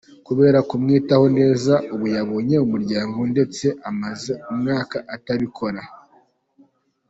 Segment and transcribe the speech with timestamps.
[0.27, 5.81] Kubera kumwitaho neza ubu yabonye umuryango ndetse amaze umwaka atabikora.